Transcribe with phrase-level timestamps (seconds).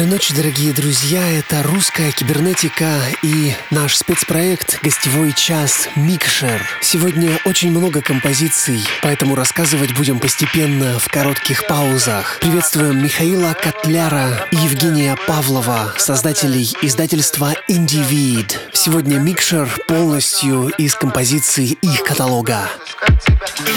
[0.00, 1.28] Доброй ночи, дорогие друзья.
[1.28, 6.66] Это русская кибернетика и наш спецпроект «Гостевой час Микшер».
[6.80, 12.38] Сегодня очень много композиций, поэтому рассказывать будем постепенно в коротких паузах.
[12.40, 18.58] Приветствуем Михаила Котляра и Евгения Павлова, создателей издательства «Индивид».
[18.72, 22.70] Сегодня Микшер полностью из композиций их каталога.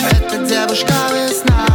[0.09, 1.67] Это девушка весна,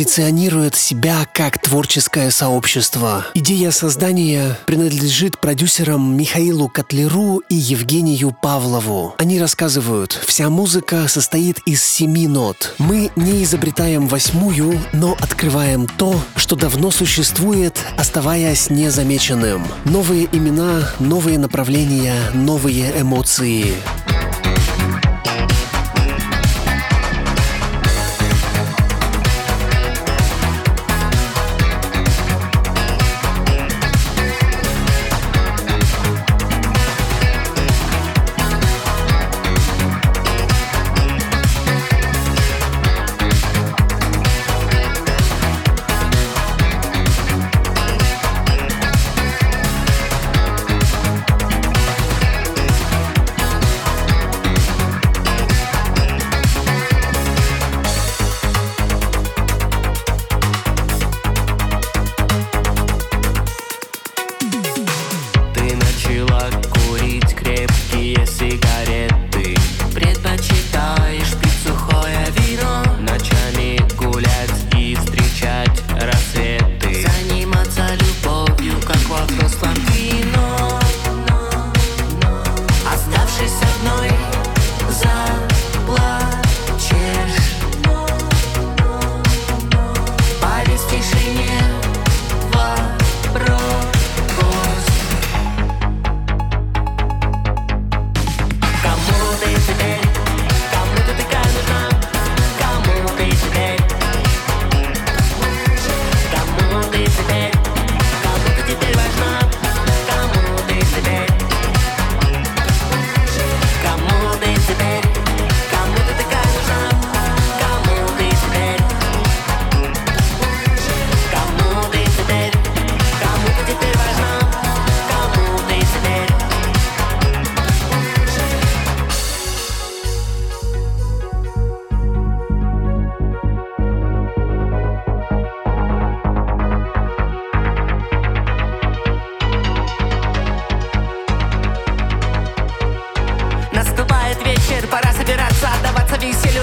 [0.00, 3.26] позиционирует себя как творческое сообщество.
[3.34, 9.14] Идея создания принадлежит продюсерам Михаилу Котлеру и Евгению Павлову.
[9.18, 12.74] Они рассказывают, вся музыка состоит из семи нот.
[12.78, 19.66] Мы не изобретаем восьмую, но открываем то, что давно существует, оставаясь незамеченным.
[19.84, 23.74] Новые имена, новые направления, новые эмоции.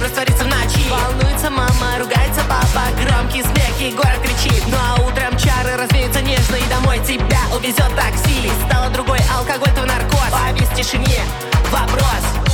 [0.08, 0.90] раствориться в ночи.
[0.90, 4.64] Волнуется мама, ругается папа Громкий смех и город кричит.
[4.68, 8.50] Ну а утром чары развеются нежно И домой тебя увезет такси.
[8.68, 10.32] Стало другой алкоголь, твой наркоз.
[10.32, 11.22] Повис в тишине.
[11.72, 12.47] Вопрос.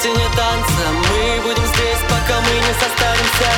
[0.00, 0.84] стене танца.
[1.10, 3.50] Мы будем здесь, пока мы не состаримся.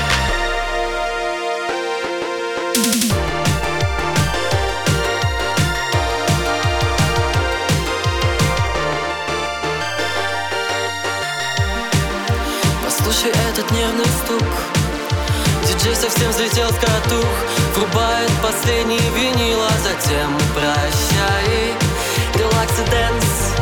[12.85, 14.43] Послушай этот нервный стук.
[15.69, 17.27] Диджей совсем взлетел с катух
[17.77, 21.75] Врубает последний винил, а затем прощай.
[22.35, 23.53] Релакс и dance.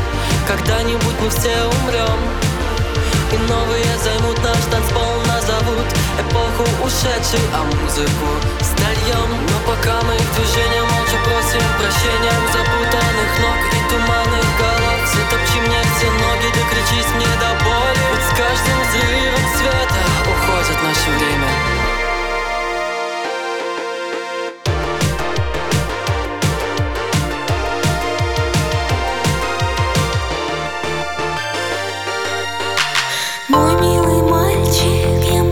[0.49, 2.50] Когда-нибудь мы все умрем
[3.33, 5.87] и новые займут наш танцпол, назовут
[6.19, 7.45] эпоху ушедшей.
[7.55, 8.29] А музыку
[8.61, 15.01] старьем Но пока мы в движении молча просим прощения у запутанных ног и туманных голов.
[15.07, 18.03] Затопчи мне все ноги, докричись да мне до боли.
[18.11, 21.80] Ведь с каждым взрывом света уходит наше время.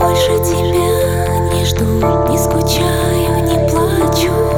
[0.09, 4.58] больше тебя не жду, не скучаю, не плачу.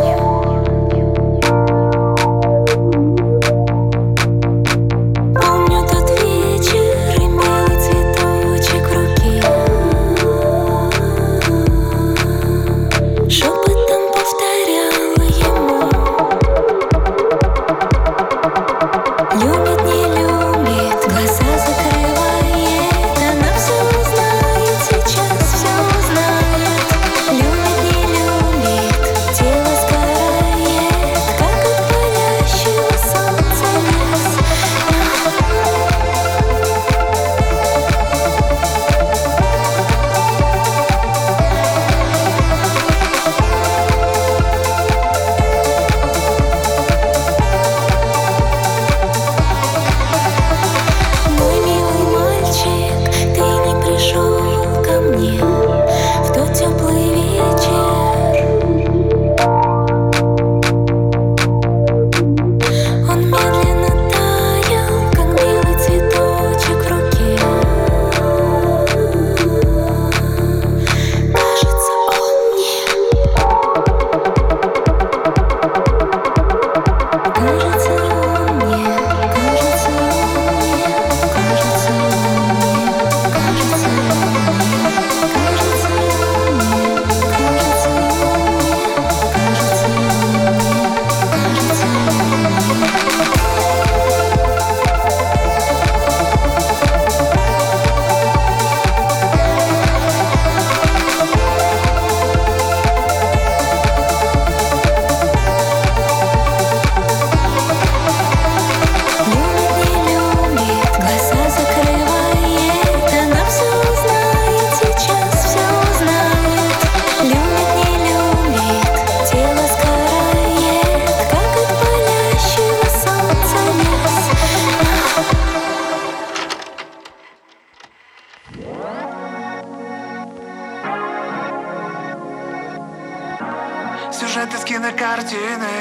[135.00, 135.76] Картины.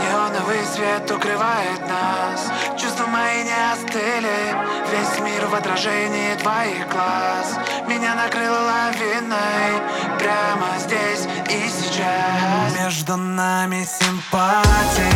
[0.00, 2.50] Неоновый свет укрывает нас.
[2.80, 4.56] Чувства мои не остыли.
[4.90, 7.58] Весь мир в отражении твоих глаз.
[7.86, 9.82] Меня накрыло лавиной.
[10.18, 12.74] Прямо здесь и сейчас.
[12.78, 15.12] Между нами симпатия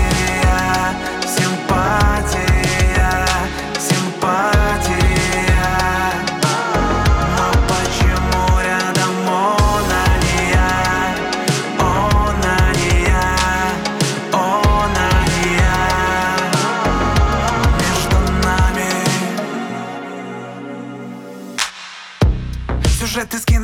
[1.27, 2.47] Симпатия
[3.79, 5.00] Симпатия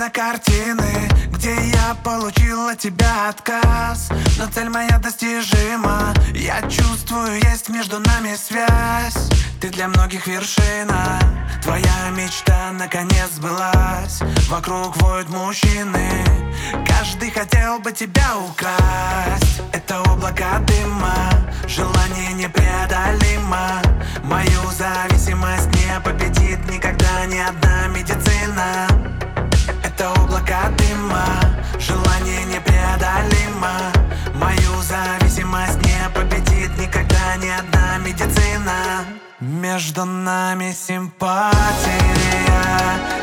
[0.07, 4.09] Из кинокартины Где я получил от тебя отказ.
[4.39, 6.15] Но цель моя достижима.
[6.33, 9.29] Я чувствую, есть между нами связь.
[9.61, 11.19] Ты для многих вершина.
[11.63, 14.21] Твоя мечта наконец сбылась.
[14.49, 16.25] Вокруг воют мужчины.
[16.87, 19.63] Каждый хотел бы тебя украсть.
[19.73, 21.15] Это облако дыма.
[21.67, 23.83] Желание непреодолимо.
[24.23, 29.16] Мою зависимость не победит Никогда ни одна медицина
[29.97, 31.25] это облако дыма.
[31.79, 33.93] Желание непреодолимо.
[34.35, 39.05] Мою зависимость не победит Никогда ни одна медицина.
[39.41, 41.53] Между нами симпатия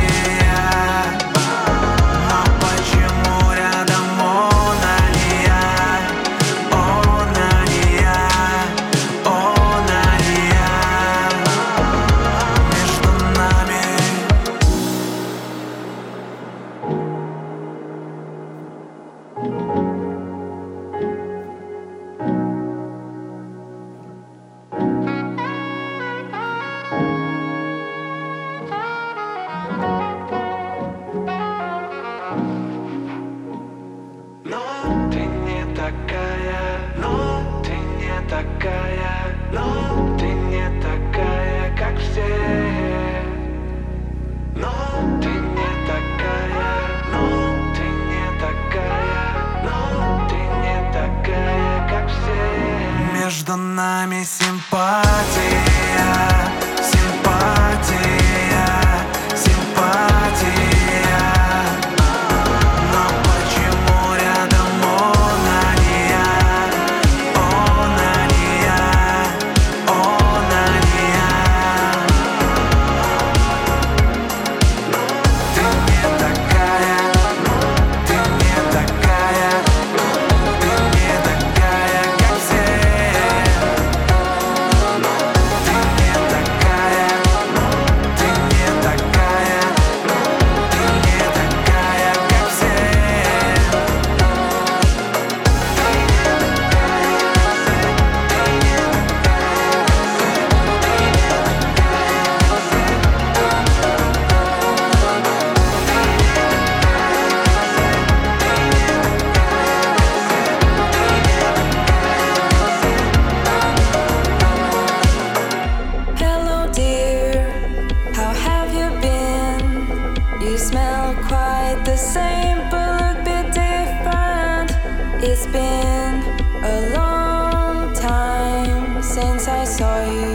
[129.14, 130.32] since I saw you.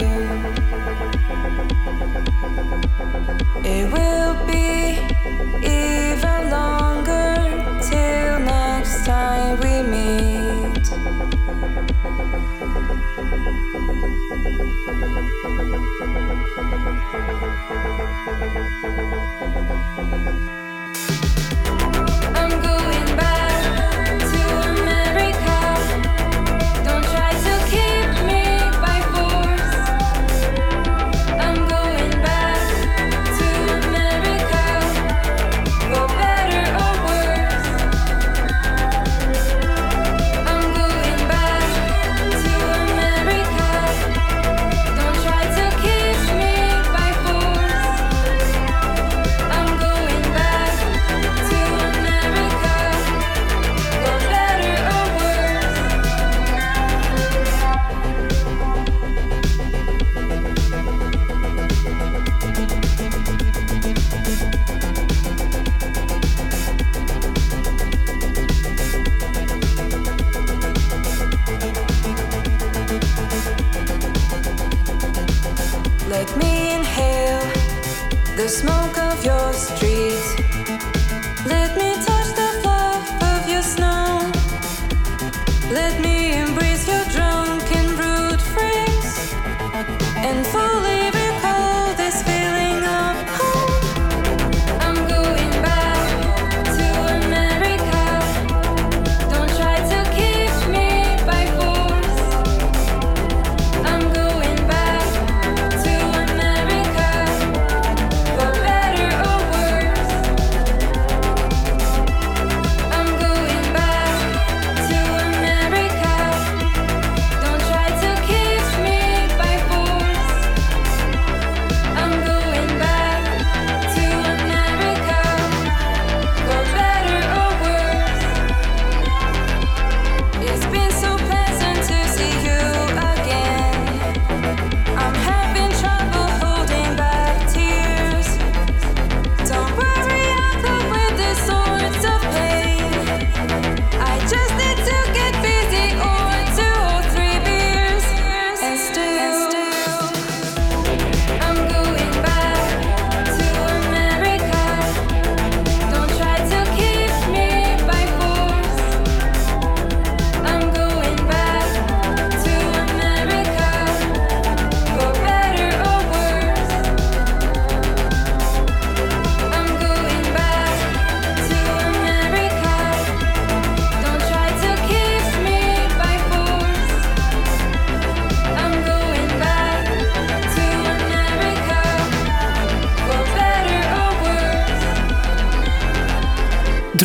[3.66, 4.19] It will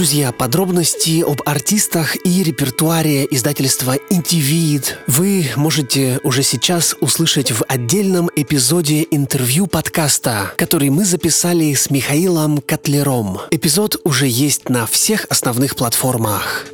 [0.04, 8.28] Друзья, подробности об артистах и репертуаре издательства Интивид вы можете уже сейчас услышать в отдельном
[8.36, 13.38] эпизоде интервью подкаста, который мы записали с Михаилом Котлером.
[13.50, 16.66] Эпизод уже есть на всех основных платформах.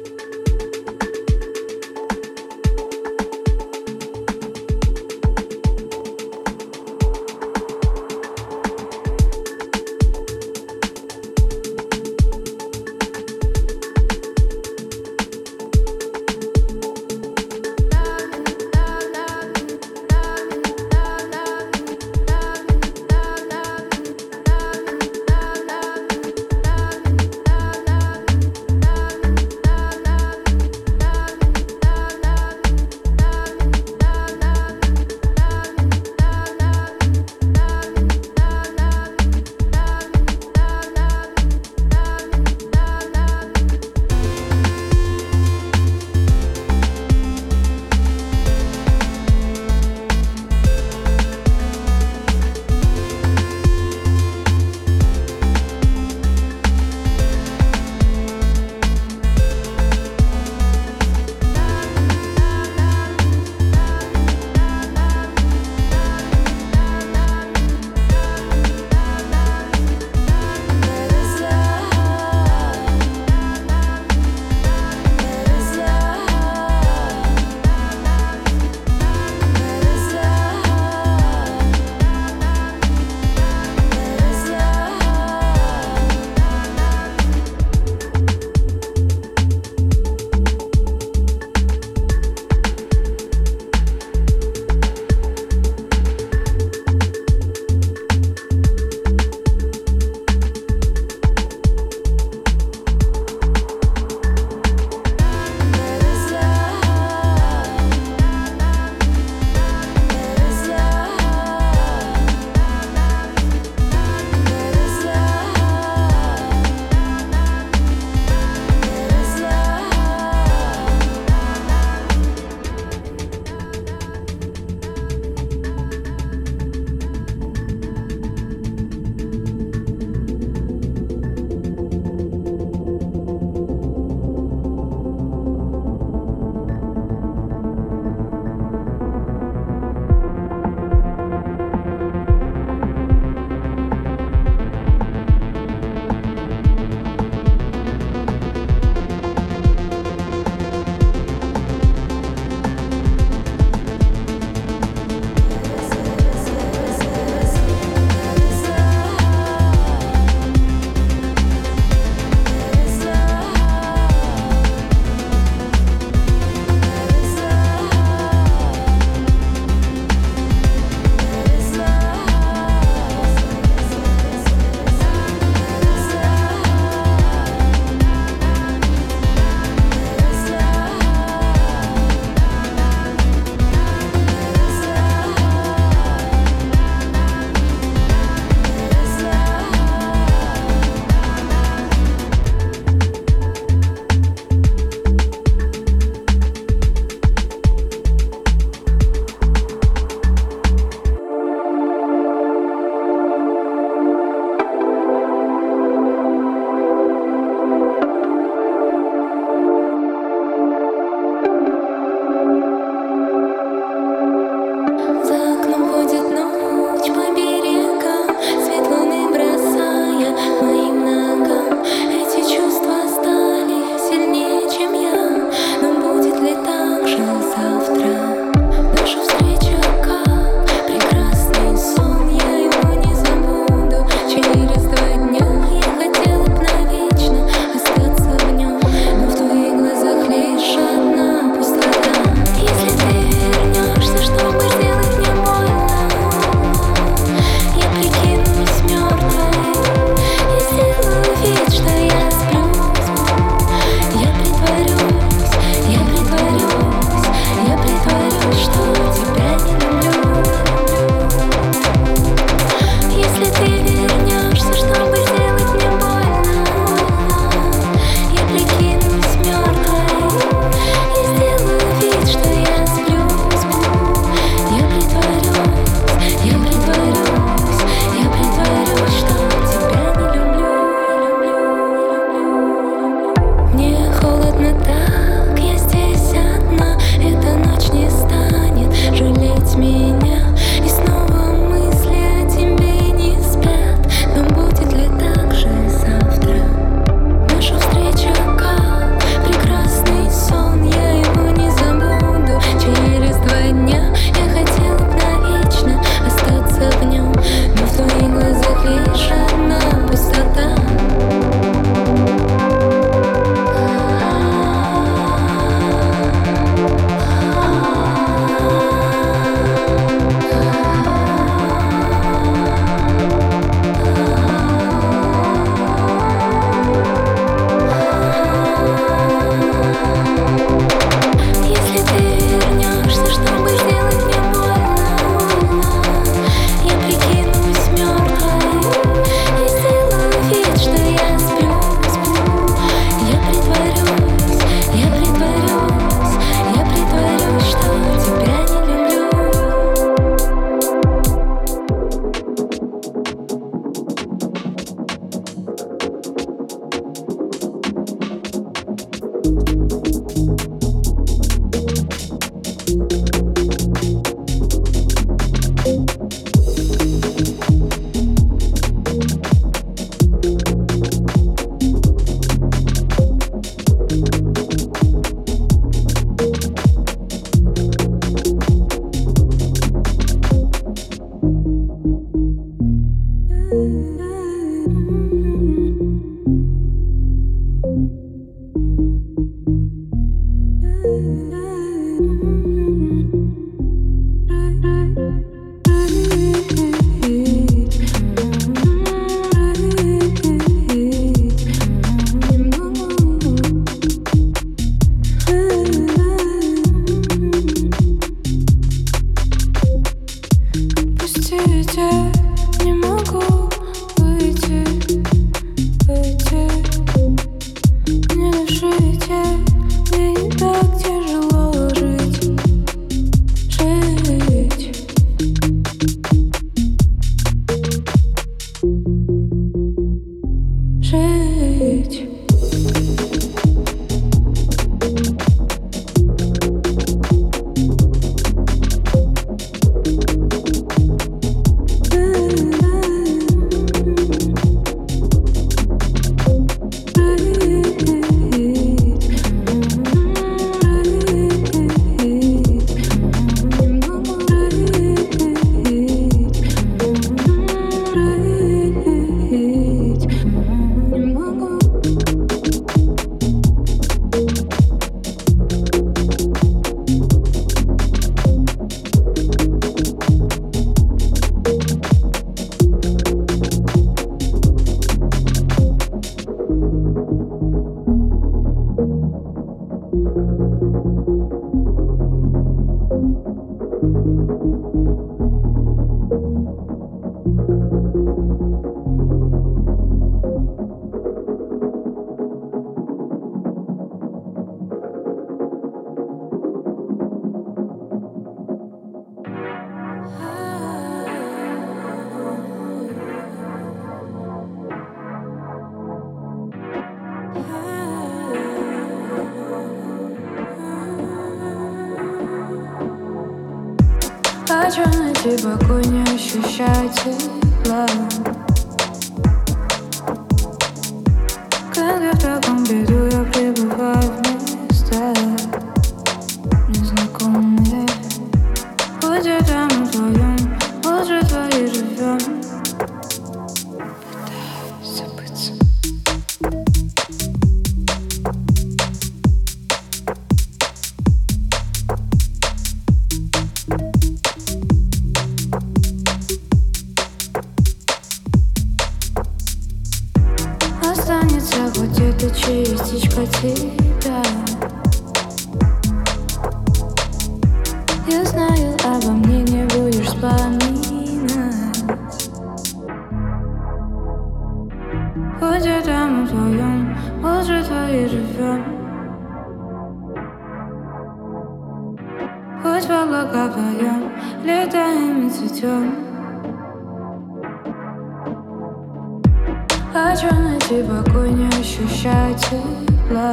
[581.69, 583.51] покой, не ощущать тепла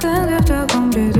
[0.00, 1.19] Когда в таком бреду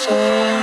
[0.00, 0.59] say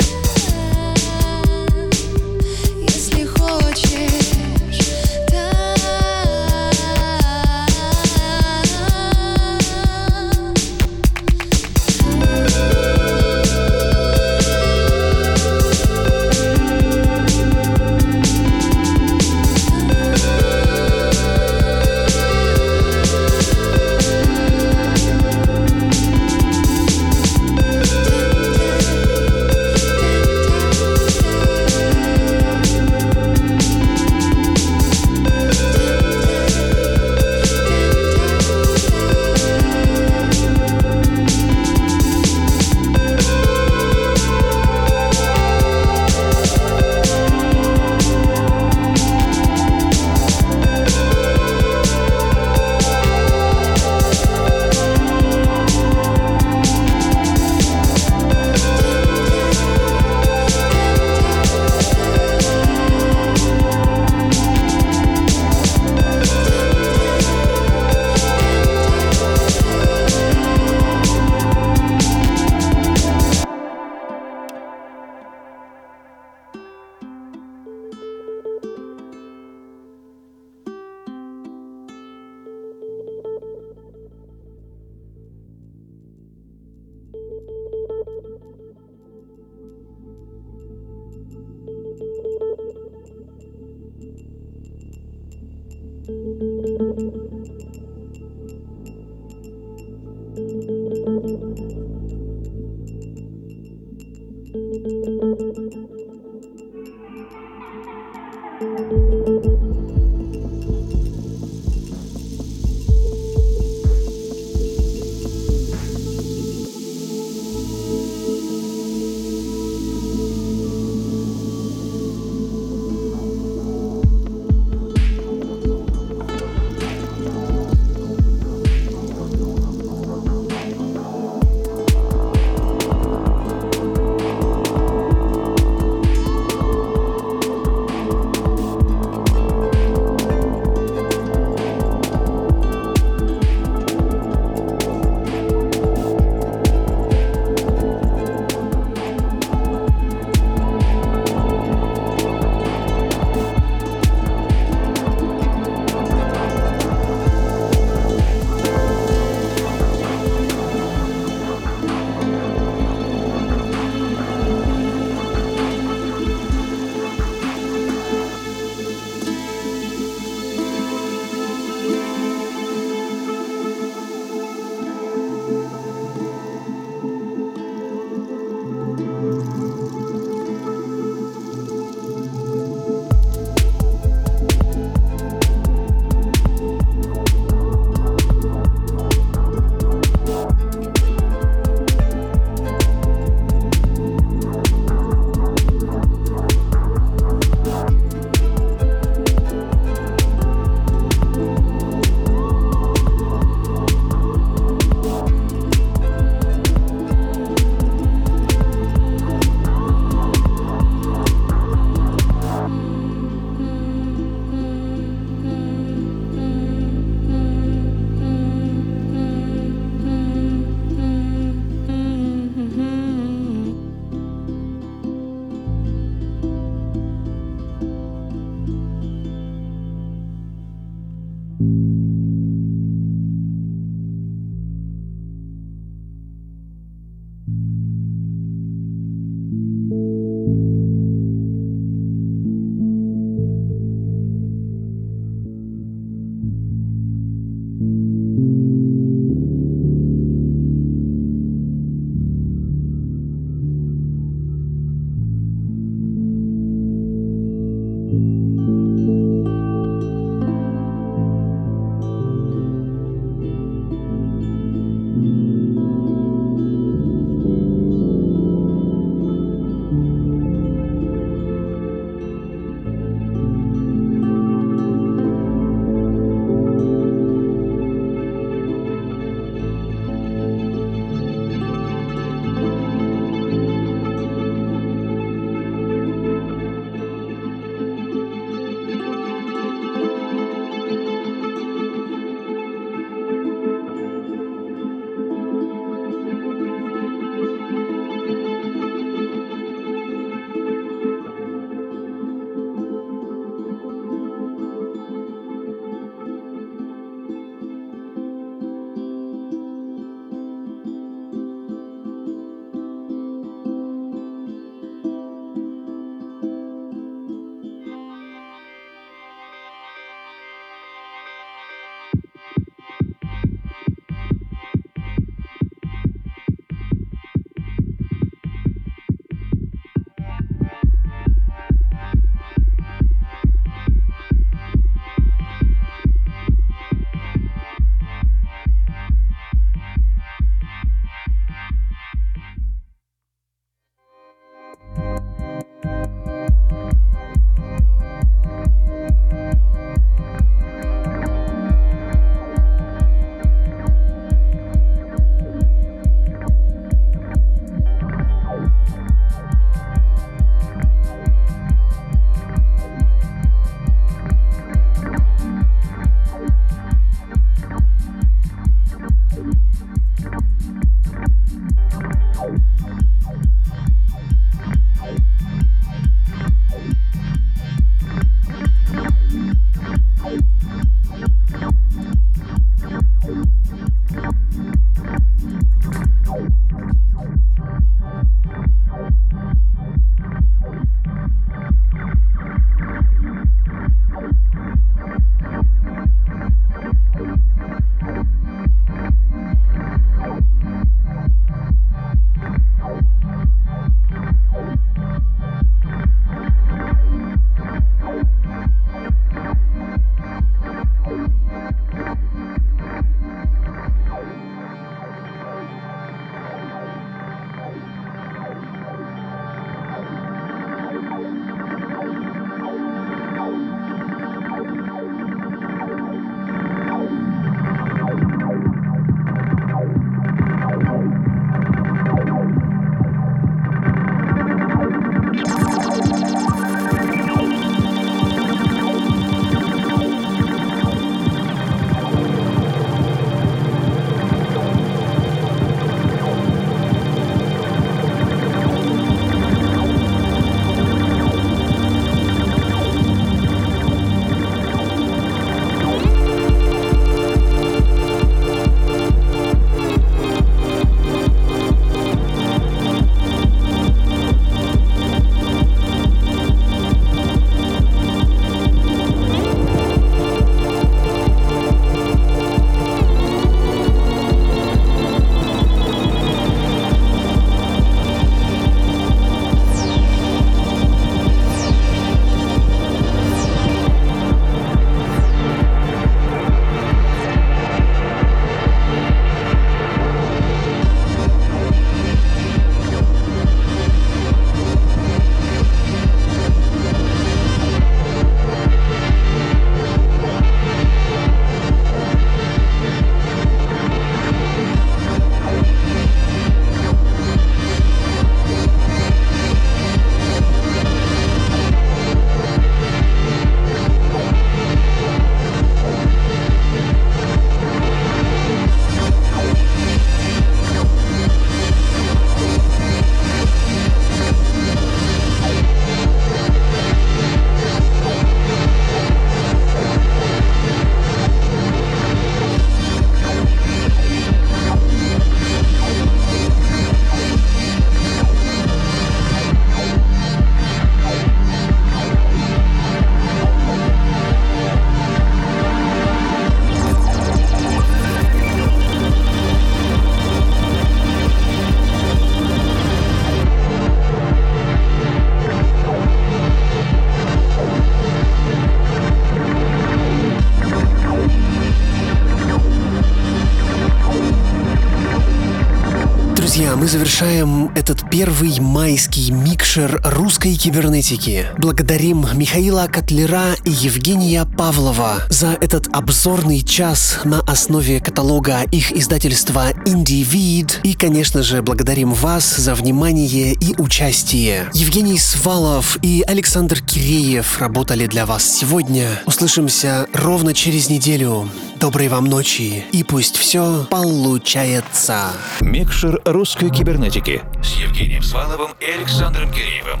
[566.54, 571.46] друзья, мы завершаем этот первый майский микшер русской кибернетики.
[571.58, 579.72] Благодарим Михаила Котлера и Евгения Павлова за этот обзорный час на основе каталога их издательства
[579.84, 580.74] Individ.
[580.84, 584.70] И, конечно же, благодарим вас за внимание и участие.
[584.74, 589.08] Евгений Свалов и Александр Киреев работали для вас сегодня.
[589.26, 591.48] Услышимся ровно через неделю.
[591.84, 595.32] Доброй вам ночи и пусть все получается.
[595.60, 600.00] Микшер русской кибернетики с Евгением Сваловым и Александром Киреевым.